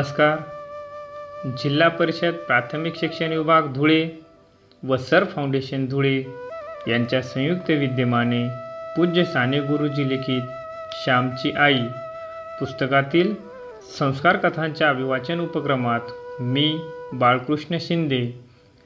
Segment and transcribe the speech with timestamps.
[0.00, 0.38] नमस्कार.
[1.58, 4.08] जिल्हा परिषद प्राथमिक शिक्षण विभाग धुळे
[4.82, 6.22] व सर फाउंडेशन धुळे
[6.88, 8.48] यांच्या संयुक्त विद्यमाने
[8.96, 10.42] पूज्य साने गुरुजी लिखित
[11.04, 11.86] श्यामची आई
[12.60, 13.34] पुस्तकातील
[13.98, 16.00] संस्कार कथांच्या अभिवाचन उपक्रमात
[16.40, 16.80] मी
[17.12, 18.44] बाळकृष्ण शिंदे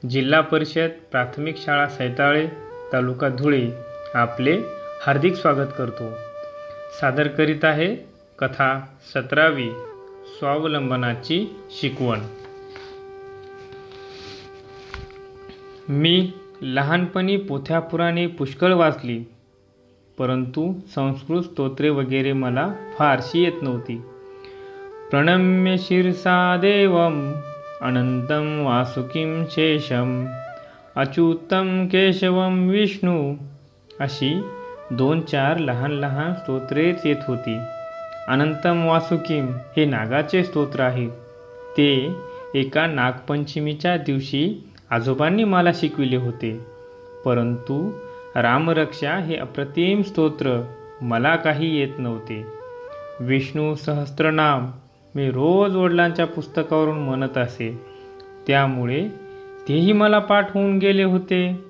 [0.09, 2.47] जिल्हा परिषद प्राथमिक शाळा सैताळे
[2.93, 3.69] तालुका धुळे
[4.13, 4.61] आपले
[5.05, 6.11] हार्दिक स्वागत करतो.
[6.99, 7.95] सादर करीत आहे
[8.39, 8.79] कथा
[9.15, 9.69] सतरावी.
[10.39, 12.19] स्वावलंबनाची शिकवण.
[15.89, 19.23] मी लहानपणी पोथ्यापुराणे पुष्कळ वाचली
[20.17, 24.01] परंतु संस्कृत स्तोत्रे वगैरे मला फारशी येत नव्हती.
[25.11, 27.33] प्रणम्य शिरसा देवम
[27.81, 30.25] अनंतम वासुकीम शेषम
[30.95, 33.35] अच्युतम केशवं विष्णू
[33.99, 34.41] अशी
[34.91, 37.57] दोन चार लहान लहान स्तोत्रेच येत होती.
[38.27, 41.07] अनंतम वासुकीम हे नागाचे स्तोत्र आहे.
[41.77, 42.15] ते
[42.55, 46.59] एका नागपंचमीच्या दिवशी आजोबांनी मला शिकविले होते.
[47.25, 47.91] परंतु
[48.35, 50.63] रामरक्षा हे अप्रतिम स्तोत्र
[51.01, 52.45] मला काही येत नव्हते.
[53.19, 54.71] विष्णू सहस्त्रनाम
[55.15, 57.81] मी रोज वडिलांच्या पुस्तकावरून म्हणत असे.
[58.47, 59.07] त्यामुळे
[59.67, 61.65] तेही मला पाठ होऊन गेले होते.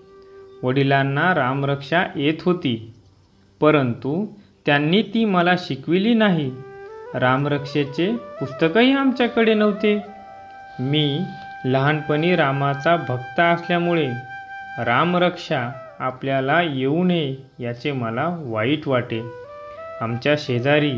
[0.64, 2.94] वडिलांना रामरक्षा येत होती.
[3.62, 4.26] परंतु
[4.66, 6.52] त्यांनी ती मला शिकविली नाही.
[7.16, 10.02] रामरक्षेचे पुस्तकही आमच्याकडे नव्हते.
[10.80, 11.20] मी
[11.66, 14.10] लहानपणी रामाचा भक्त असल्यामुळे
[14.80, 19.22] रामरक्षा आपल्याला येऊ नये याचे मला वाईट वाटे.
[20.02, 20.94] आमच्या शेजारी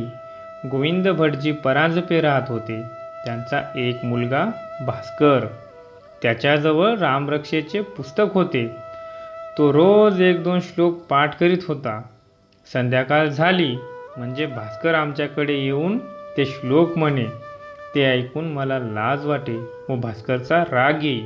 [0.65, 2.81] गोविंद भटजी परांजपे राहत होते.
[3.25, 4.45] त्यांचा एक मुलगा
[4.85, 5.45] भास्कर.
[6.21, 8.75] त्याच्याजवळ रामरक्षेचे पुस्तक होते.
[9.57, 12.01] तो रोज एक दोन श्लोक पाठ करीत होता.
[12.73, 13.77] संध्याकाळ झाली
[14.17, 15.97] म्हणजे भास्कर आमच्याकडे येऊन
[16.37, 17.25] ते श्लोक म्हणे.
[17.95, 19.57] ते ऐकून मला लाज वाटे
[19.89, 21.25] व भास्करचा राग येई.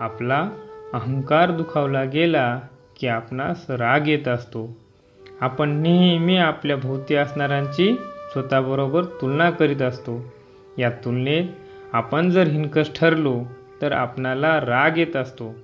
[0.00, 0.48] आपला
[0.92, 2.60] अहंकार दुखावला गेला
[3.00, 4.76] की आपणास राग येत असतो.
[5.40, 7.96] आपण नेहमी आपल्या भोवती असणाऱ्यांची
[8.32, 10.32] स्वतःबरोबर तुलना करीत असतो.
[10.78, 11.44] या तुलनेत
[11.92, 13.42] आपण जर हिनकस ठरलो
[13.82, 15.54] तर आपणाला राग येत असतो.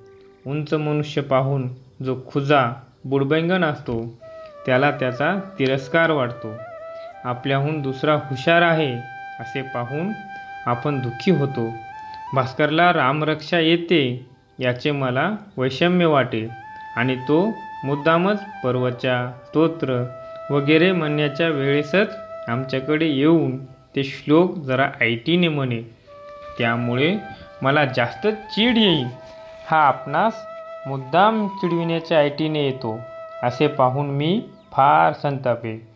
[0.47, 1.69] उंच मनुष्य पाहून
[2.05, 2.73] जो खुजा
[3.05, 4.19] बुडबैंगण असतो
[4.67, 6.57] त्याला त्याचा तिरस्कार वाटतो.
[7.25, 8.93] आपल्याहून दुसरा हुशार आहे
[9.41, 10.13] असे पाहून
[10.67, 11.69] आपण दुःखी होतो.
[12.35, 14.27] भास्करला रामरक्षा येते
[14.61, 16.47] याचे मला वैषम्य वाटे
[16.97, 17.45] आणि तो
[17.85, 20.03] मुद्दामच पर्वच्या स्तोत्र
[20.51, 22.17] वगैरे म्हणण्याच्या वेळेसच
[22.49, 23.57] आमच्याकडे येऊन
[23.97, 25.81] ते श्लोक जरा ऐटीने म्हणे
[26.59, 27.15] त्यामुळे
[27.63, 29.07] मला जास्त चीड येईल.
[29.67, 30.45] हा आपणास
[30.87, 32.99] मुद्दाम चिडविण्याच्या ऐटीने येतो
[33.43, 34.41] असे पाहून मी
[34.77, 35.89] फार संतापे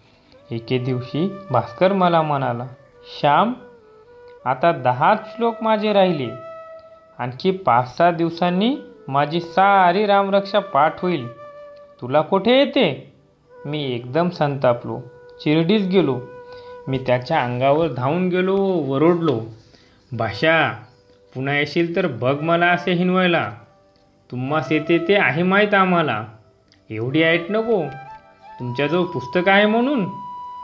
[0.50, 2.66] एके दिवशी भास्कर मला म्हणाला
[3.20, 3.52] श्याम
[4.44, 6.28] आता दहाच श्लोक माझे राहिले.
[7.18, 8.76] आणखी पाच सहा दिवसांनी
[9.08, 11.32] माझी सारी रामरक्षा पाठ होईल.
[12.00, 13.12] तुला कुठे येते?
[13.64, 15.00] मी एकदम संतापलो
[15.40, 16.20] चिरडीच गेलो.
[16.88, 19.40] मी त्याच्या अंगावर धावून गेलो वरोडलो
[20.12, 20.72] भाषा
[21.34, 23.50] पुन्हा येशील तर बघ मला असे हिनवायला.
[24.30, 26.24] तुम्हास येते ते आहे माहीत आम्हाला.
[26.90, 27.82] एवढी ऐट नको.
[28.60, 30.06] तुमच्याजवळ पुस्तक आहे म्हणून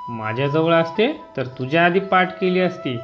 [0.08, 2.98] माझ्याजवळ असते तर तुझ्या आधी पाठ केली असती.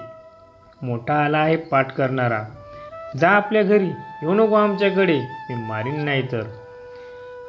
[0.83, 2.43] मोठा आला आहे पाठ करणारा.
[3.19, 6.43] जा आपल्या घरी येऊ नको आमच्याकडे मी मारीन नाही तर.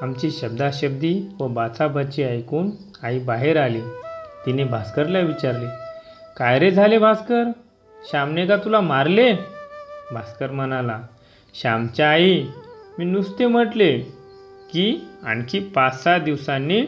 [0.01, 2.71] आमची शब्दाशब्दी व बाचाबाची ऐकून
[3.03, 3.81] आई बाहेर आली.
[4.45, 5.67] तिने भास्करला विचारले
[6.37, 7.43] काय रे झाले भास्कर?
[8.09, 9.33] श्यामने का तुला मारले?
[10.11, 10.99] भास्कर म्हणाला
[11.53, 12.45] श्यामच्या आई
[12.99, 13.99] मी नुसते म्हटले
[14.71, 16.81] की आणखी पाच सहा दिवसांनी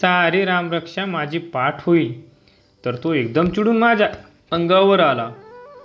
[0.00, 2.36] सारी रामरक्षा माझी पाठ होईल.
[2.84, 4.08] तर तो एकदम चिडून माझ्या
[4.52, 5.30] अंगावर आला.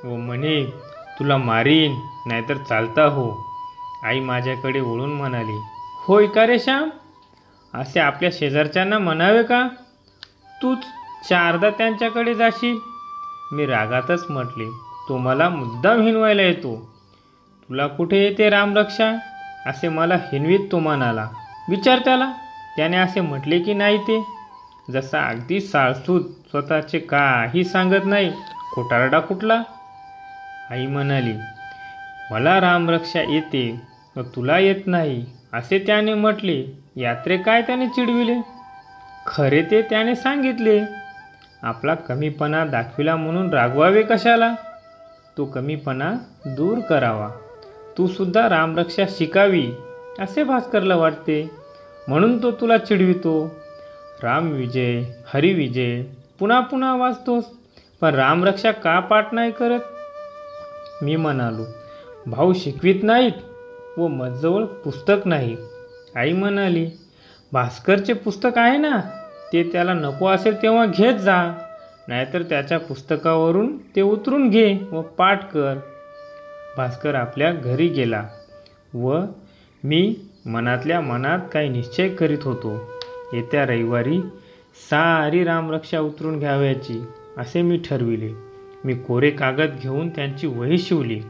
[0.04, 0.66] व म्हणे
[1.20, 3.52] तुला मारीन नाहीतर चालता हो.
[4.04, 5.58] आई माझ्याकडे वळून म्हणाली
[6.06, 6.90] होय का रे श्याम?
[7.74, 9.68] असे आपल्या शेजारच्यांना म्हणावे का?
[10.62, 10.78] तूच
[11.30, 12.78] चारदा त्यांच्याकडे जाशील.
[13.52, 14.66] मी रागातच म्हटले
[15.10, 16.90] तो मला मुद्दाम हिनवायला येतो.
[17.70, 19.18] तुला कुठे येते रामरक्षा
[19.66, 21.30] असे मला हिनवीत तो म्हणाला.
[21.70, 22.32] विचार त्याला.
[22.78, 24.24] त्याने असे म्हटले की नाही ते?
[24.92, 28.32] जसा अगदी साळसूत स्वतःचे काही सांगत नाही
[28.76, 29.62] खोटारडा कुठला?
[30.70, 31.34] आई म्हणाली
[32.32, 33.82] मला रामरक्षा येते
[34.16, 36.66] व तुला येत नाही असे त्याने म्हटले.
[36.96, 38.36] यात्रे काय त्याने चिडविले?
[39.28, 40.82] खरे ते त्याने सांगितले.
[41.64, 44.54] आपला कमीपणा दाखविला म्हणून रागवावे कशाला?
[45.38, 46.14] तो कमीपणा
[46.46, 47.30] दूर करावा.
[47.98, 49.72] तू सुद्धा रामरक्षा शिकावी
[50.20, 51.61] असे भास्करला वाटते.
[52.12, 53.34] म्हणून तो तुला चिडवितो.
[54.24, 56.02] राम विजय हरिविजय
[56.40, 57.44] पुन्हा पुन्हा वाचतोस.
[58.02, 59.80] पण रामरक्षा का पाठ नाही करत?
[61.02, 61.66] मी म्हणालो
[62.28, 65.56] भाऊ शिकवित नाहीत व मजजवळ पुस्तक नाही.
[66.16, 66.86] आई म्हणाली
[67.52, 69.00] भास्करचे पुस्तक आहे ना
[69.54, 71.40] ते त्याला नको असेल तेव्हा घेत जा.
[72.08, 75.78] नाहीतर त्याच्या पुस्तकावरून ते उतरून घे व पाठ कर.
[76.78, 78.24] भास्कर आपल्या घरी गेला
[78.94, 79.20] व
[79.84, 82.92] मी मनातल्या मनात काही निश्चय करीत होतो.
[83.34, 84.22] येत्या रविवारी
[84.92, 87.04] सारी रामरक्षा उतरून घ्यावयाची
[87.38, 88.32] असे मी ठरविले.
[88.86, 91.22] मी कोरे कागद घेऊन त्यांची वही शिवली.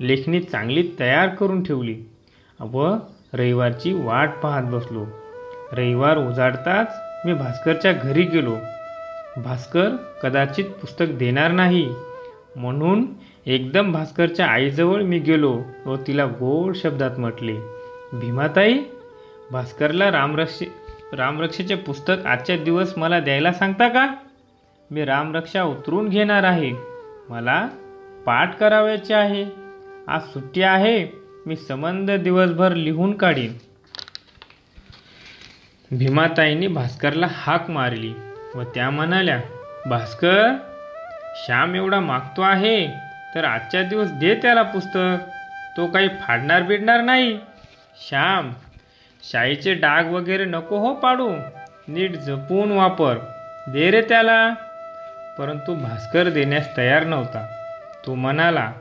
[0.00, 1.96] लेखणी चांगली तयार करून ठेवली.
[2.60, 2.96] व
[3.32, 5.04] रविवारची वाट पाहत बसलो.
[5.72, 8.56] रविवार उजाडताच मी भास्करच्या घरी गेलो.
[9.36, 9.88] भास्कर
[10.22, 11.94] कदाचित पुस्तक देणार नाही.
[12.56, 13.06] म्हणून
[13.46, 17.79] एकदम भास्करच्या आईजवळ मी गेलो व तिला गोड शब्दात म्हटले
[18.12, 18.78] भीमाताई
[19.50, 20.66] भास्करला रामरक्षे
[21.12, 24.14] रामरक्षेचे पुस्तक आजच्या दिवस मला द्यायला सांगता का?
[24.90, 26.72] मी रामरक्षा उतरून घेणार आहे.
[27.28, 27.68] मला
[28.26, 29.46] पाठ करावयाचे आहे.
[30.08, 31.06] आज सुट्टी आहे.
[31.46, 33.52] मी संबंध दिवसभर लिहून काढीन.
[35.90, 38.14] भीमाताईंनी भास्करला हाक मारली
[38.54, 39.40] व त्या म्हणाल्या
[39.86, 40.56] भास्कर
[41.36, 42.86] श्याम एवढा मागतो आहे
[43.34, 45.16] तर आजच्या दिवस दे त्याला पुस्तक.
[45.76, 47.38] तो काही फाडणार बिडणार नाही.
[48.08, 48.52] श्याम
[49.32, 51.28] शाईचे डाग वगैरे नको हो पाडू.
[51.88, 53.16] नीट जपून वापर.
[53.68, 54.54] दे रे त्याला.
[55.38, 57.64] परंतु भास्कर देण्यास तयार नव्हता.
[58.06, 58.72] तो म्हणाला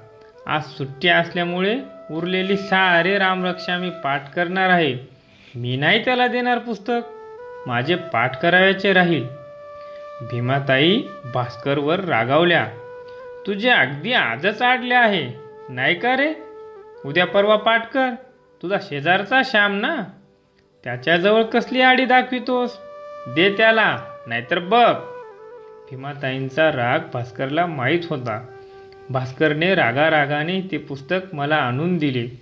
[0.47, 1.79] आज सुट्टी असल्यामुळे
[2.11, 4.97] उरलेली सारे रामरक्षा मी पाठ करणार आहे.
[5.55, 7.01] मी नाही त्याला देणार पुस्तक.
[7.67, 9.27] माझे पाठ करावयाचे राहील.
[10.21, 11.01] भीमाताई
[11.33, 12.67] भास्करवर रागावल्या
[13.47, 15.31] तुझे अगदी आजच आडले आहे.
[15.69, 16.33] नाही का रे?
[17.05, 18.09] उद्या परवा पाठ कर.
[18.61, 19.95] तुझा शेजारचा श्याम ना?
[20.83, 22.77] त्याच्याजवळ कसली आडी दाखवितोस?
[23.27, 23.97] दे त्याला
[24.27, 24.95] नाहीतर बघ.
[25.91, 28.45] भीमाताईंचा राग भास्करला माहीत होता.
[29.09, 32.41] भास्करने रागारागाने ते पुस्तक मला आणून दिले.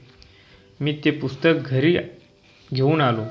[0.80, 1.98] मी ते पुस्तक घरी
[2.74, 3.24] घेऊन आलो.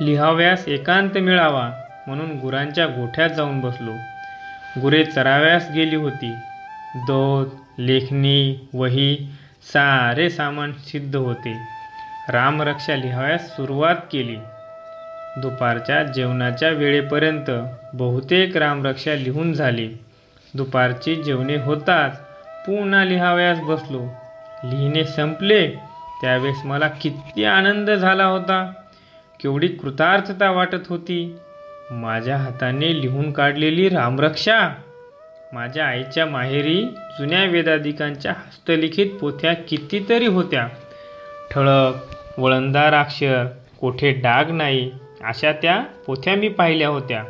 [0.00, 1.70] लिहाव्यास एकांत मिळावा
[2.06, 3.92] म्हणून गुरांच्या गोठ्यात जाऊन बसलो.
[4.80, 6.34] गुरे चराव्यास गेली होती.
[6.96, 7.46] दोत
[7.78, 9.28] लेखणी वही
[9.62, 11.79] सारे सामान सिद्ध होते.
[12.28, 14.36] रामरक्षा लिहाव्यास सुरुवात केली.
[15.36, 17.50] दुपारच्या जेवणाच्या वेळेपर्यंत
[17.92, 19.88] बहुतेक रामरक्षा लिहून झाली.
[20.54, 22.20] दुपारची जेवणे होताच
[22.66, 24.02] पुन्हा लिहाव्यास बसलो.
[24.64, 25.70] लिहिणे संपले
[26.20, 28.72] त्यावेळेस मला किती आनंद झाला होता.
[29.42, 31.36] केवढी कृतार्थता वाटत होती.
[31.90, 34.74] माझ्या हाताने लिहून काढलेली रामरक्षा
[35.52, 36.84] माझ्या आईच्या माहेरी
[37.18, 40.68] जुन्या वेदाधिकांच्या हस्तलिखित पोथ्या कितीतरी होत्या.
[41.50, 41.94] ठळक
[42.38, 43.46] वळणदार अक्षर
[43.80, 44.90] कोठे डाग नाही
[45.24, 47.24] अशा त्या पोथ्या मी पाहिल्या होत्या.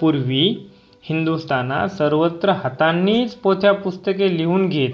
[0.00, 0.70] पूर्वी
[1.02, 4.90] हिंदुस्थानात सर्वत्र हातांनीच पोथ्या पुस्तके लिहून घेत.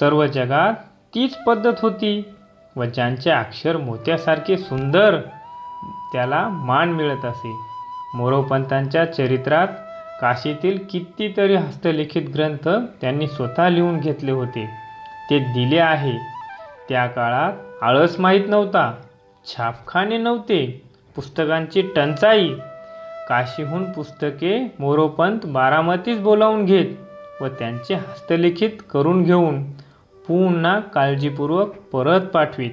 [0.00, 0.74] सर्व जगात
[1.14, 2.24] तीच पद्धत होती.
[2.76, 5.20] व ज्यांचे अक्षर मोत्यासारखे सुंदर
[6.12, 7.52] त्याला मान मिळत असे.
[8.14, 9.68] मोरोपंतांच्या चरित्रात
[10.20, 12.68] काशीतील कितीतरी हस्तलिखित ग्रंथ
[13.00, 14.70] त्यांनी स्वतः लिहून घेतले होते.
[15.30, 16.41] ते दिले आहे.
[16.88, 18.92] त्या काळात आळस माहीत नव्हता.
[19.46, 20.82] छापखाने नव्हते.
[21.16, 22.48] पुस्तकांची टंचाई.
[23.28, 29.70] काशीहून पुस्तके मोरोपंत बारामतीच बोलावून घेत व त्यांचे हस्तलिखित करून घेऊन
[30.28, 32.70] पुन्हा काळजीपूर्वक परत पाठवीत.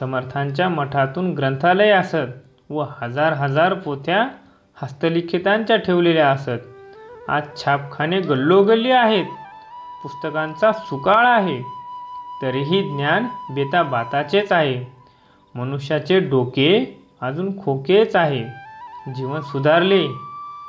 [0.00, 4.28] समर्थांच्या मठातून ग्रंथालय असत व हजार हजार पोथ्या
[4.82, 6.60] हस्तलिखितांच्या ठेवलेल्या असत.
[7.28, 9.24] आज छापखाने गल्लोगल्ली आहेत.
[10.02, 11.83] पुस्तकांचा सुकाळ आहे.
[12.42, 14.84] तरीही ज्ञान बेताबाताचेच आहे.
[15.54, 18.44] मनुष्याचे डोके अजून खोकेच आहे.
[19.14, 20.06] जीवन सुधारले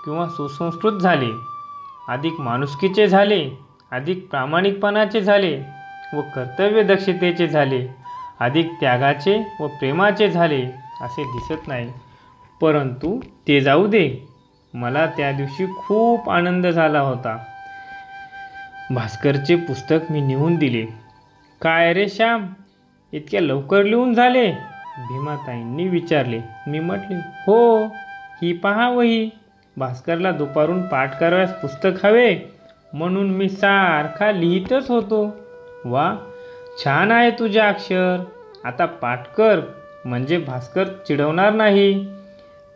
[0.06, 1.32] किंवा सुसंस्कृत झाले.
[2.08, 3.50] अधिक माणुसकीचे झाले
[3.92, 5.62] अधिक प्रामाणिकपणाचे झाले
[6.14, 7.88] व कर्तव्यदक्षतेचे झाले.
[8.40, 10.62] अधिक त्यागाचे व प्रेमाचे झाले
[11.02, 11.94] असे दिसत नाही.
[12.62, 14.28] परंतु ते जाऊ दे.
[14.74, 17.38] मला त्या दिवशी खूप आनंद झाला होता.
[18.92, 21.05] भास्करचे पुस्तक मी नेऊन दिले.
[21.66, 22.54] काय रे श्याम?
[23.12, 24.52] इतक्या लवकर लिहून झाले?
[24.98, 26.42] भीमाताईंनी विचारले.
[26.68, 27.86] मी म्हटले हो
[28.42, 29.30] ही पहा वही.
[29.78, 32.40] भास्करला दुपारून पाठ करावयास पुस्तक हवे.
[32.94, 35.36] म्हणून मी सारखा लिहितच होतो.
[35.86, 36.16] वा
[36.84, 38.24] छान आहे तुझे अक्षर.
[38.64, 39.60] आता पाठ कर.
[40.06, 42.06] म्हणजे भास्कर चिडवणार नाही.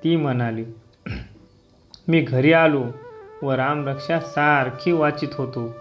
[0.04, 0.66] ती म्हणाली
[2.08, 2.86] मी घरी आलो.
[3.42, 5.76] व रामरक्षा सारखी वाचित होतो.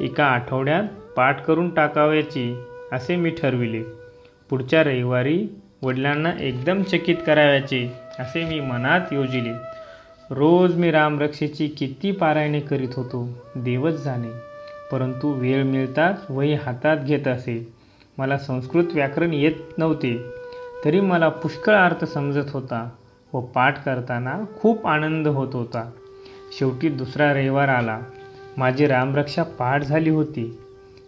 [0.00, 0.84] एका आठवड्यात
[1.16, 3.82] पाठ करून टाकावयाची असे मी ठरविले.
[4.50, 5.48] पुढच्या रविवारी
[5.82, 9.52] वडिलांना एकदम चकित करावयाचे असे मी मनात योजिले.
[10.30, 14.28] रोज मी रामरक्षेची किती पारायणे करीत होतो देवच जाणे.
[14.92, 17.72] परंतु वेळ मिळताच वही हातात घेत असे.
[18.18, 20.24] मला संस्कृत व्याकरण येत नव्हते.
[20.84, 22.90] तरी मला पुष्कळ अर्थ समजत होता
[23.32, 25.90] व पाठ करताना खूप आनंद होत होता.
[26.58, 28.00] शेवटी दुसरा रविवार आला.
[28.56, 30.58] माझी रामरक्षा पाठ झाली होती.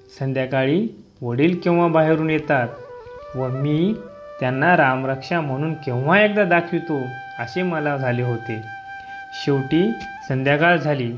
[0.08, 0.88] संध्याकाळी
[1.22, 2.68] वडील केव्हा बाहेरून येतात
[3.36, 3.94] व मी
[4.40, 7.00] त्यांना रामरक्षा म्हणून केव्हा एकदा दाखवितो
[7.38, 8.60] असे मला झाले होते.
[9.44, 9.90] शेवटी
[10.28, 11.12] संध्याकाळ झाली.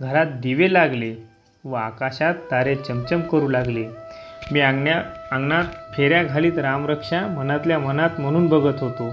[0.00, 1.14] घरात दिवे लागले
[1.64, 3.86] व आकाशात तारे चमचम करू लागले.
[4.52, 5.64] मी अंगण्या अंगणात
[5.96, 9.12] फेऱ्या घालीत रामरक्षा मनातल्या मनात म्हणून बघत होतो.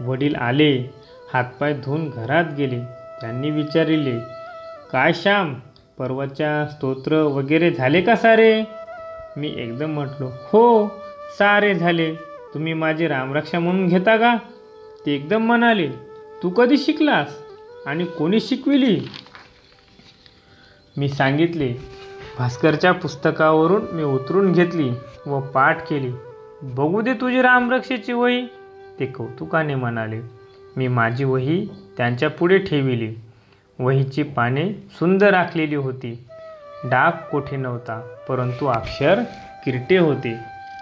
[0.00, 0.94] वडील आले
[1.34, 2.80] हातपाय धुवून घरात गेले.
[3.20, 4.18] त्यांनी विचारिले
[4.92, 5.54] काय श्याम
[5.98, 8.62] पर्वाच्या स्तोत्र वगैरे झाले का सारे?
[9.36, 10.88] मी एकदम म्हटलो हो
[11.38, 12.14] सारे झाले.
[12.54, 14.36] तुम्ही माझी रामरक्षा म्हणून घेता का?
[15.06, 15.88] ते एकदम म्हणाले
[16.42, 17.38] तू कधी शिकलास?
[17.86, 19.00] आणि कोणी शिकविली?
[20.96, 21.74] मी सांगितले
[22.38, 24.90] भास्करच्या पुस्तकावरून मी उतरून घेतली
[25.26, 26.12] व पाठ केली.
[26.62, 28.46] बघू दे तुझी रामरक्षेची वही.
[29.00, 30.20] ते कौतुकाने म्हणाले
[30.76, 33.14] मी माझी वही त्यांच्या पुढे ठेविली.
[33.78, 36.26] वहीची पाने सुंदर आखलेली होती.
[36.84, 39.22] डाग कोठे नव्हता परंतु अक्षर
[39.64, 40.36] किरटे होते.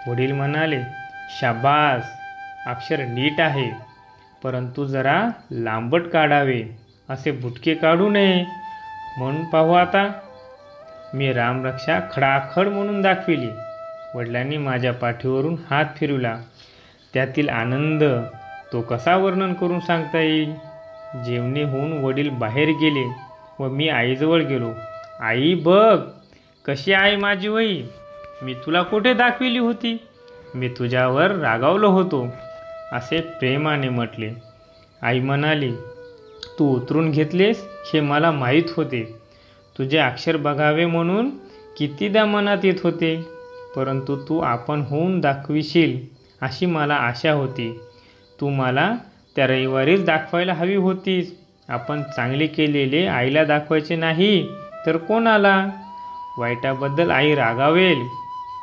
[0.07, 0.81] वडील म्हणाले
[1.39, 2.03] शाबास
[2.67, 3.69] अक्षर नीट आहे
[4.43, 6.63] परंतु जरा लांबट काढावे
[7.09, 8.43] असे बुटके काढू नये.
[9.17, 10.11] म्हणून पाहू आता.
[11.13, 13.49] मी रामरक्षा खडाखड म्हणून दाखविली.
[14.15, 16.37] वडिलांनी माझ्या पाठीवरून हात फिरवला.
[17.13, 18.03] त्यातील आनंद
[18.73, 20.72] तो कसा वर्णन करून सांगता येईल?
[21.15, 23.05] जेवणे होऊन वडील बाहेर गेले
[23.59, 24.71] व मी आईजवळ गेलो.
[25.19, 25.99] आई बघ
[26.65, 27.83] कशी आहे माझी वही?
[28.41, 29.97] मी तुला कुठे दाखविली होती?
[30.55, 32.27] मी तुझ्यावर रागावलो होतो
[32.91, 34.31] असे प्रेमाने म्हटले.
[35.01, 35.71] आई म्हणाली
[36.59, 39.03] तू उतरून घेतलेस हे मला माहीत होते.
[39.77, 41.29] तुझे अक्षर बघावे म्हणून
[41.77, 43.15] कितीदा मनात येत होते
[43.75, 45.97] परंतु तू आपण होऊन दाखविशील
[46.41, 47.79] अशी मला आशा होती.
[48.41, 48.95] तू मला
[49.35, 51.35] त्या रविवारीच दाखवायला हवी होतीस.
[51.69, 54.47] आपण चांगले केलेले आईला दाखवायचे नाही
[54.85, 55.69] तर कोणाला?
[56.37, 58.07] वाईटाबद्दल आई रागावेल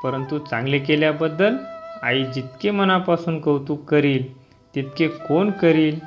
[0.05, 1.57] परंतु चांगले केल्याबद्दल
[2.03, 4.23] आई जितके मनापासून कौतुक करील
[4.75, 5.99] तितके कोण करील?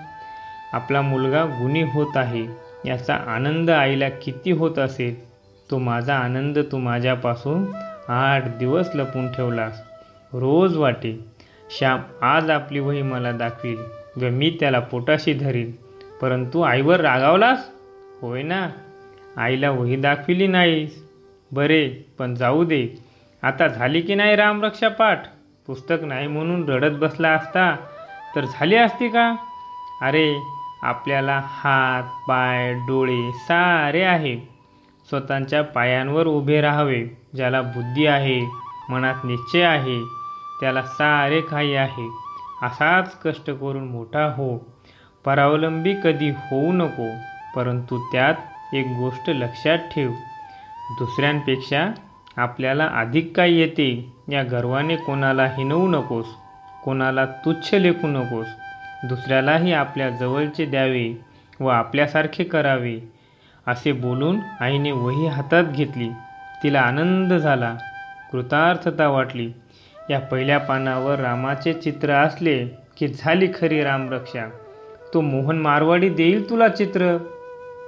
[0.73, 2.45] आपला मुलगा गुणी होत आहे
[2.85, 5.15] याचा आनंद आईला किती होत असेल?
[5.71, 7.65] तो माझा आनंद तू माझ्यापासून
[8.07, 9.81] आठ दिवस लपून ठेवलास.
[10.33, 11.19] रोज वाटे.
[11.77, 14.02] श्याम आज आपली वही मला दाखवील.
[14.17, 15.71] व मी त्याला पोटाशी धरीन.
[16.21, 17.69] परंतु आईवर रागावलास?
[18.21, 18.69] होय ना
[19.37, 21.03] आईला वही दाखविली नाहीस.
[21.51, 21.89] बरे
[22.19, 22.87] पण जाऊ दे.
[23.43, 25.23] आता झाली की नाही रामरक्षा पाठ?
[25.67, 27.75] पुस्तक नाही म्हणून रडत बसला असता.
[28.35, 29.35] तर झाली असती का?
[30.01, 30.35] अरे
[30.83, 34.37] आपल्याला हात पाय डोळे सारे आहे
[35.09, 37.05] स्वतःच्या पायांवर उभे राहावे
[37.35, 38.41] ज्याला बुद्धी आहे
[38.89, 39.99] मनात निश्चय आहे
[40.59, 42.09] त्याला सारे काही आहे.
[42.63, 44.57] असाच कष्ट करून मोठा हो.
[45.25, 47.09] परावलंबी कधी होऊ नको
[47.55, 50.11] परंतु त्यात एक गोष्ट लक्षात ठेव.
[50.99, 51.85] दुसऱ्यांपेक्षा
[52.37, 53.89] आपल्याला अधिक काय येते
[54.31, 56.25] या गर्वाने कोणाला हिनवू नकोस
[56.83, 58.47] कोणाला तुच्छ लेखू नकोस.
[59.03, 61.25] दुसऱ्यालाही आपल्या जवळचे द्यावे
[61.59, 62.99] व आपल्यासारखे करावे
[63.67, 66.09] असे बोलून आईने वही हातात घेतली.
[66.63, 67.75] तिला आनंद झाला
[68.31, 69.51] कृतार्थता वाटली.
[70.09, 72.67] या पहिल्या पानावर रामाचे चित्र असले
[72.97, 74.45] की झाली खरी रामरक्षा.
[75.13, 77.17] तो मोहन मारवाडी देईल तुला चित्र?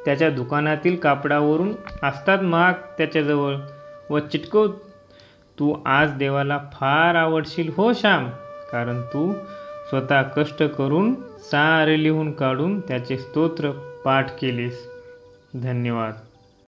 [0.05, 1.72] त्याच्या दुकानातील कापडावरून
[2.03, 3.55] असतात महाग त्याच्याजवळ.
[4.10, 4.67] व चिटकव
[5.60, 8.29] तू आज देवाला फार आवडशील हो श्याम.
[8.72, 9.34] कारण तू
[9.89, 13.72] स्वतः कष्ट करून सारे लिहून काढून त्याचे स्तोत्र
[14.05, 14.89] पाठ केलेस.
[15.55, 16.13] धन्यवाद.